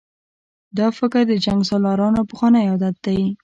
[0.77, 3.19] دا فکر د جنګسالارانو پخوانی عادت دی.